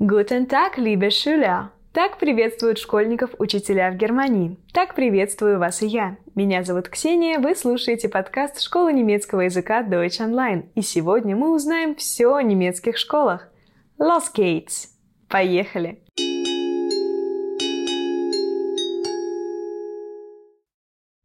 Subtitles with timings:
[0.00, 1.70] Guten Tag, liebe Schüler!
[1.92, 4.56] Так приветствуют школьников учителя в Германии.
[4.72, 6.18] Так приветствую вас и я.
[6.36, 10.68] Меня зовут Ксения, вы слушаете подкаст школы немецкого языка Deutsch Online.
[10.76, 13.48] И сегодня мы узнаем все о немецких школах.
[13.98, 14.90] Los geht's!
[15.28, 16.00] Поехали!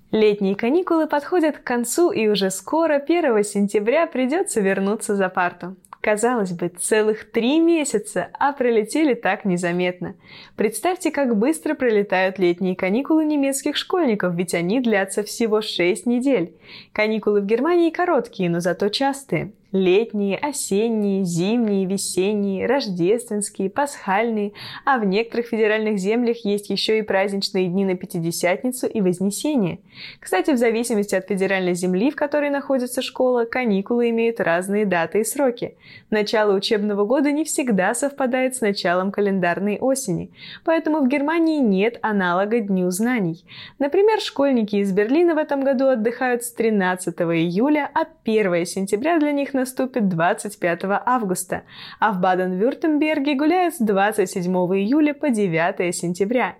[0.09, 5.75] Летние каникулы подходят к концу, и уже скоро, 1 сентября, придется вернуться за парту.
[6.03, 10.15] Казалось бы, целых три месяца, а пролетели так незаметно.
[10.57, 16.57] Представьте, как быстро пролетают летние каникулы немецких школьников, ведь они длятся всего шесть недель.
[16.91, 19.53] Каникулы в Германии короткие, но зато частые.
[19.73, 24.53] Летние, осенние, зимние, весенние, рождественские, пасхальные,
[24.85, 29.79] а в некоторых федеральных землях есть еще и праздничные дни на Пятидесятницу и Вознесение.
[30.19, 35.23] Кстати, в зависимости от федеральной земли, в которой находится школа, каникулы имеют разные даты и
[35.23, 35.75] сроки.
[36.11, 40.29] Начало учебного года не всегда совпадает с началом календарной осени,
[40.63, 43.43] поэтому в Германии нет аналога Дню знаний.
[43.79, 49.31] Например, школьники из Берлина в этом году отдыхают с 13 июля, а 1 сентября для
[49.31, 51.63] них наступит 25 августа,
[51.99, 56.55] а в Баден-Вюртемберге гуляют с 27 июля по 9 сентября.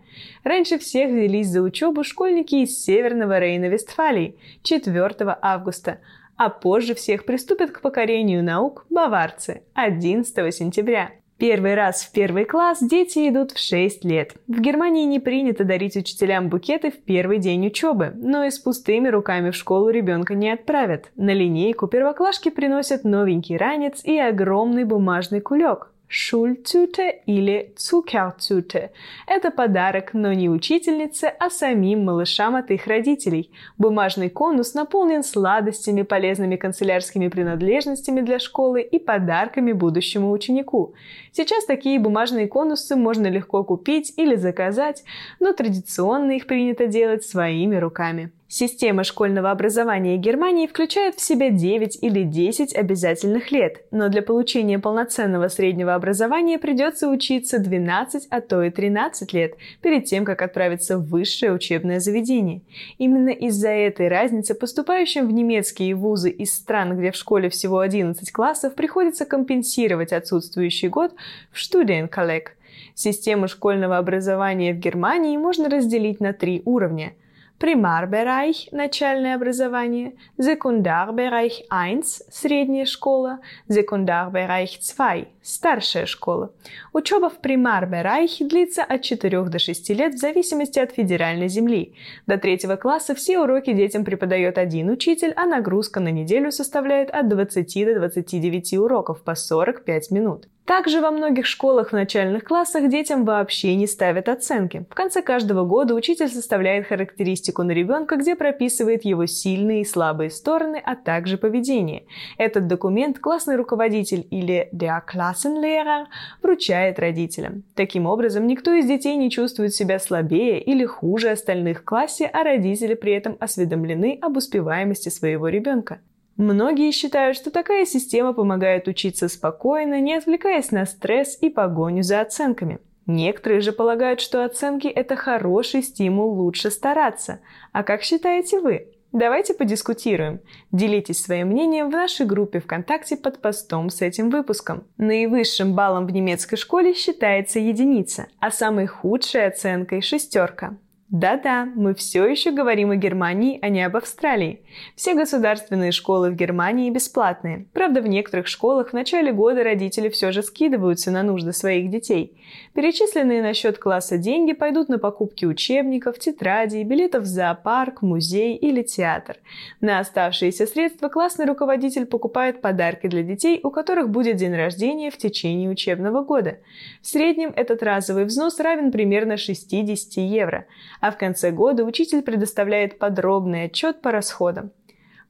[0.46, 6.00] Раньше всех взялись за учебу школьники из Северного Рейна-Вестфалии 4 августа,
[6.38, 11.12] а позже всех приступят к покорению наук баварцы 11 сентября.
[11.38, 14.34] Первый раз в первый класс дети идут в 6 лет.
[14.48, 19.10] В Германии не принято дарить учителям букеты в первый день учебы, но и с пустыми
[19.10, 21.12] руками в школу ребенка не отправят.
[21.16, 25.93] На линейку первоклашки приносят новенький ранец и огромный бумажный кулек.
[26.14, 28.92] Schultüte или Zuckertüte.
[29.26, 33.50] Это подарок, но не учительнице, а самим малышам от их родителей.
[33.80, 40.94] Бумажный конус наполнен сладостями, полезными канцелярскими принадлежностями для школы и подарками будущему ученику.
[41.32, 45.04] Сейчас такие бумажные конусы можно легко купить или заказать,
[45.40, 48.32] но традиционно их принято делать своими руками.
[48.56, 54.78] Система школьного образования Германии включает в себя 9 или 10 обязательных лет, но для получения
[54.78, 61.00] полноценного среднего образования придется учиться 12, а то и 13 лет перед тем, как отправиться
[61.00, 62.62] в высшее учебное заведение.
[63.00, 68.32] Именно из-за этой разницы поступающим в немецкие вузы из стран, где в школе всего 11
[68.32, 71.16] классов, приходится компенсировать отсутствующий год
[71.52, 72.50] в Studienkolleg.
[72.94, 77.14] Систему школьного образования в Германии можно разделить на три уровня–
[77.64, 86.52] Примарbereich– начальное образование, Sekundarbereich 1– средняя школа, Sekundarbereich 2– старшая школа.
[86.92, 91.96] Учеба в Примарберайхе длится от 4 до 6 лет в зависимости от федеральной земли.
[92.28, 97.30] До третьего класса все уроки детям преподает один учитель, а нагрузка на неделю составляет от
[97.30, 100.50] 20 до 29 уроков по 45 минут.
[100.66, 104.86] Также во многих школах в начальных классах детям вообще не ставят оценки.
[104.90, 110.30] В конце каждого года учитель составляет характеристику на ребенка, где прописывает его сильные и слабые
[110.30, 112.06] стороны, а также поведение.
[112.38, 116.06] Этот документ классный руководитель или der Klassenlehrer
[116.42, 117.64] вручает родителям.
[117.76, 122.44] Таким образом, никто из детей не чувствует себя слабее или хуже остальных в классе, а
[122.44, 126.00] родители при этом осведомлены об успеваемости своего ребенка.
[126.38, 132.22] Многие считают, что такая система помогает учиться спокойно, не отвлекаясь на стресс и погоню за
[132.22, 132.80] оценками.
[133.06, 137.42] Некоторые же полагают, что оценки– это хороший стимул лучше стараться.
[137.72, 138.88] А как считаете вы?
[139.12, 140.40] Давайте подискутируем.
[140.72, 144.86] Делитесь своим мнением в нашей группе ВКонтакте под постом с этим выпуском.
[144.98, 150.78] Наивысшим баллом в немецкой школе считается единица, а самой худшей оценкой– шестерка.
[151.14, 154.62] Да-да, мы все еще говорим о Германии, а не об Австралии.
[154.96, 157.68] Все государственные школы в Германии бесплатные.
[157.72, 162.42] Правда, в некоторых школах в начале года родители все же скидываются на нужды своих детей.
[162.74, 168.82] Перечисленные на счет класса деньги пойдут на покупки учебников, тетрадей, билетов в зоопарк, музей или
[168.82, 169.38] театр.
[169.82, 175.18] На оставшиеся средства классный руководитель покупает подарки для детей, у которых будет день рождения в
[175.18, 176.58] течение учебного года.
[177.04, 180.66] В среднем этот разовый взнос равен примерно 60 евро
[181.04, 184.72] а в конце года учитель предоставляет подробный отчет по расходам.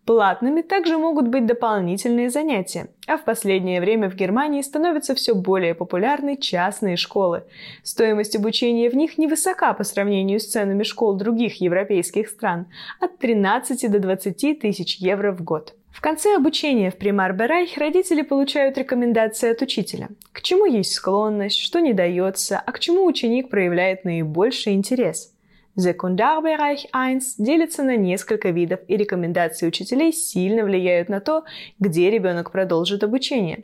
[0.05, 5.73] Платными также могут быть дополнительные занятия, а в последнее время в Германии становятся все более
[5.73, 7.45] популярны частные школы.
[7.81, 12.67] Стоимость обучения в них невысока по сравнению с ценами школ других европейских стран–
[12.99, 15.73] от 13 до 20 тысяч евро в год.
[15.89, 20.09] В конце обучения в Примар-Берайх родители получают рекомендации от учителя.
[20.33, 25.31] К чему есть склонность, что не дается, а к чему ученик проявляет наибольший интерес–
[25.75, 31.45] Секундарbereich 1 делится на несколько видов, и рекомендации учителей сильно влияют на то,
[31.79, 33.63] где ребенок продолжит обучение.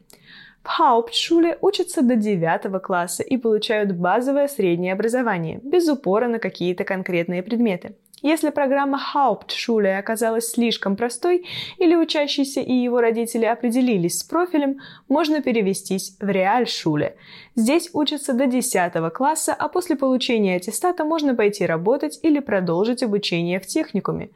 [0.63, 6.83] В Hauptschule учатся до 9 класса и получают базовое среднее образование, без упора на какие-то
[6.83, 7.95] конкретные предметы.
[8.21, 11.45] Если программа Hauptschule оказалась слишком простой
[11.77, 17.13] или учащийся и его родители определились с профилем, можно перевестись в Realschule.
[17.55, 23.59] Здесь учатся до 10 класса, а после получения аттестата можно пойти работать или продолжить обучение
[23.59, 24.31] в техникуме.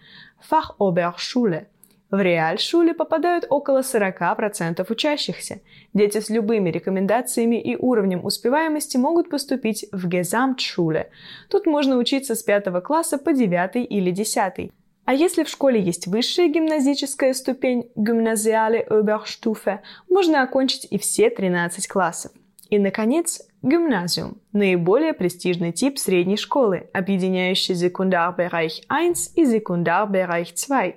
[0.49, 1.67] Fachoberschule.
[2.13, 5.61] В Реальшуле попадают около 40% учащихся.
[5.95, 11.07] Дети с любыми рекомендациями и уровнем успеваемости могут поступить в Gesamtschule.
[11.49, 14.71] Тут можно учиться с 5 класса по 9 или 10.
[15.05, 21.87] А если в школе есть высшая гимназическая ступень Gymnasiale Oberstufe, можно окончить и все 13
[21.87, 22.31] классов.
[22.69, 30.93] И, наконец, гимназиум– наиболее престижный тип средней школы, объединяющий Sekundarbereich 1 и Sekundarbereich 2.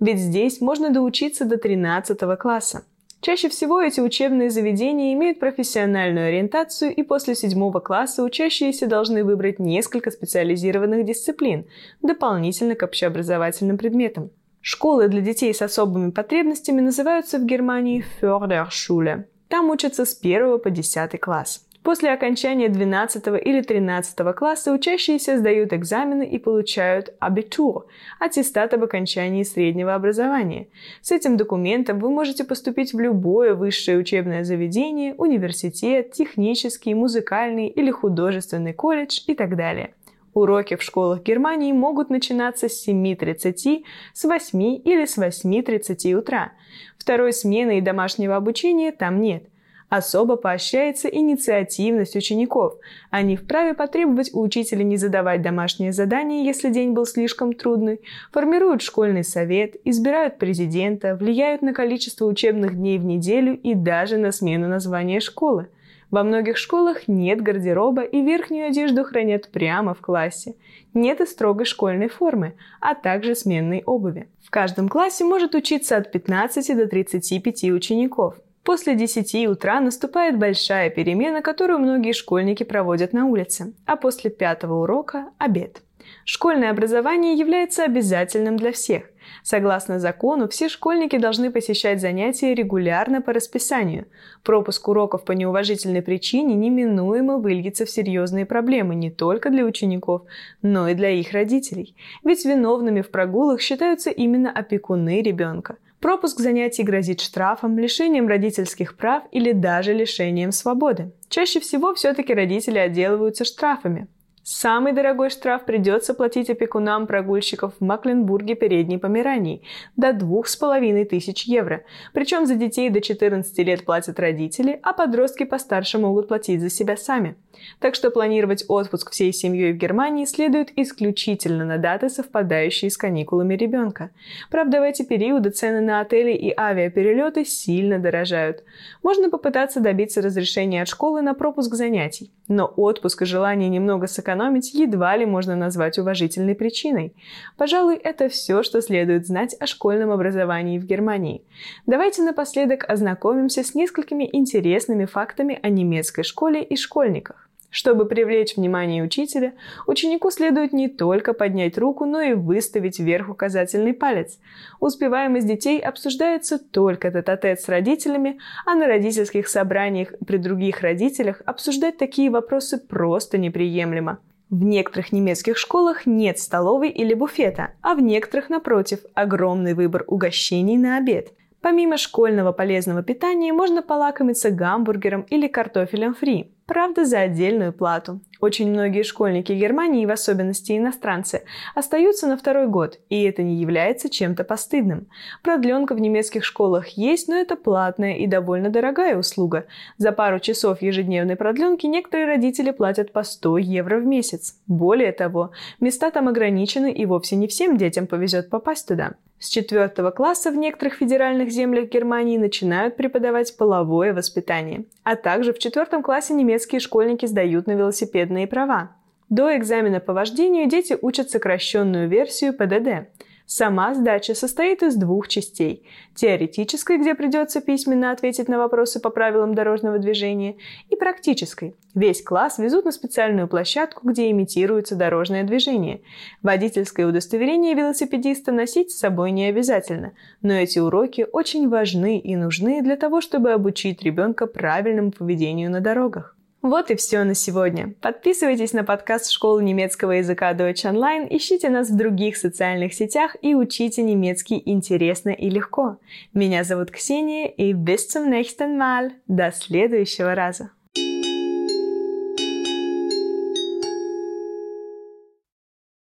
[0.00, 2.84] Ведь здесь можно доучиться до 13 класса.
[3.20, 9.58] Чаще всего эти учебные заведения имеют профессиональную ориентацию, и после седьмого класса учащиеся должны выбрать
[9.58, 11.66] несколько специализированных дисциплин,
[12.02, 14.30] дополнительно к общеобразовательным предметам.
[14.60, 19.24] Школы для детей с особыми потребностями называются в Германии Förderschule.
[19.48, 21.66] Там учатся с 1 по 10 класс.
[21.86, 27.86] После окончания 12 или 13 класса учащиеся сдают экзамены и получают абитур–
[28.18, 30.66] аттестат об окончании среднего образования.
[31.00, 37.92] С этим документом вы можете поступить в любое высшее учебное заведение, университет, технический, музыкальный или
[37.92, 39.94] художественный колледж и так далее.
[40.34, 46.50] Уроки в школах Германии могут начинаться с 7.30, с 8 или с 8.30 утра.
[46.98, 49.44] Второй смены и домашнего обучения там нет–
[49.88, 52.74] Особо поощряется инициативность учеников.
[53.10, 58.00] Они вправе потребовать у учителя не задавать домашние задания, если день был слишком трудный,
[58.32, 64.32] формируют школьный совет, избирают президента, влияют на количество учебных дней в неделю и даже на
[64.32, 65.68] смену названия школы.
[66.10, 70.54] Во многих школах нет гардероба и верхнюю одежду хранят прямо в классе.
[70.94, 74.28] Нет и строгой школьной формы, а также сменной обуви.
[74.44, 78.36] В каждом классе может учиться от 15 до 35 учеников.
[78.66, 84.82] После 10 утра наступает большая перемена, которую многие школьники проводят на улице, а после пятого
[84.82, 85.82] урока– обед.
[86.24, 89.04] Школьное образование является обязательным для всех.
[89.44, 94.06] Согласно закону, все школьники должны посещать занятия регулярно по расписанию.
[94.42, 100.22] Пропуск уроков по неуважительной причине неминуемо выльется в серьезные проблемы не только для учеников,
[100.62, 101.94] но и для их родителей.
[102.24, 105.76] Ведь виновными в прогулах считаются именно опекуны ребенка.
[106.06, 111.10] Пропуск занятий грозит штрафом, лишением родительских прав или даже лишением свободы.
[111.28, 114.06] Чаще всего все-таки родители отделываются штрафами.
[114.48, 119.60] Самый дорогой штраф придется платить опекунам прогульщиков в Макленбурге Передней Померании–
[119.96, 121.82] до двух с половиной тысяч евро.
[122.12, 126.96] Причем за детей до 14 лет платят родители, а подростки постарше могут платить за себя
[126.96, 127.34] сами.
[127.80, 133.54] Так что планировать отпуск всей семьей в Германии следует исключительно на даты, совпадающие с каникулами
[133.54, 134.10] ребенка.
[134.48, 138.62] Правда, в эти периоды цены на отели и авиаперелеты сильно дорожают.
[139.02, 144.35] Можно попытаться добиться разрешения от школы на пропуск занятий, но отпуск и желание немного сэкономить
[144.36, 147.14] сэкономить едва ли можно назвать уважительной причиной.
[147.56, 151.42] Пожалуй, это все, что следует знать о школьном образовании в Германии.
[151.86, 157.45] Давайте напоследок ознакомимся с несколькими интересными фактами о немецкой школе и школьниках.
[157.76, 159.52] Чтобы привлечь внимание учителя,
[159.86, 164.38] ученику следует не только поднять руку, но и выставить вверх указательный палец.
[164.80, 171.98] Успеваемость детей обсуждается только тет-а-тет с родителями, а на родительских собраниях при других родителях обсуждать
[171.98, 174.20] такие вопросы просто неприемлемо.
[174.48, 180.78] В некоторых немецких школах нет столовой или буфета, а в некоторых, напротив, огромный выбор угощений
[180.78, 181.34] на обед.
[181.60, 188.20] Помимо школьного полезного питания можно полакомиться гамбургером или картофелем фри правда за отдельную плату.
[188.40, 191.44] Очень многие школьники Германии, в особенности иностранцы,
[191.74, 195.06] остаются на второй год, и это не является чем-то постыдным.
[195.42, 199.66] Продленка в немецких школах есть, но это платная и довольно дорогая услуга.
[199.96, 204.58] За пару часов ежедневной продленки некоторые родители платят по 100 евро в месяц.
[204.66, 209.14] Более того, места там ограничены, и вовсе не всем детям повезет попасть туда.
[209.38, 215.58] С четвертого класса в некоторых федеральных землях Германии начинают преподавать половое воспитание, а также в
[215.58, 218.96] четвертом классе немецкие школьники сдают на велосипедные права.
[219.28, 223.10] До экзамена по вождению дети учат сокращенную версию ПДД.
[223.46, 225.86] Сама сдача состоит из двух частей.
[226.16, 230.56] Теоретической, где придется письменно ответить на вопросы по правилам дорожного движения,
[230.90, 231.76] и практической.
[231.94, 236.00] Весь класс везут на специальную площадку, где имитируется дорожное движение.
[236.42, 240.12] Водительское удостоверение велосипедиста носить с собой не обязательно,
[240.42, 245.80] но эти уроки очень важны и нужны для того, чтобы обучить ребенка правильному поведению на
[245.80, 246.35] дорогах.
[246.66, 247.94] Вот и все на сегодня.
[248.00, 253.54] Подписывайтесь на подкаст школы немецкого языка Deutsch Online, ищите нас в других социальных сетях и
[253.54, 255.98] учите немецкий интересно и легко.
[256.34, 259.12] Меня зовут Ксения и bis zum nächsten Mal.
[259.28, 260.72] До следующего раза.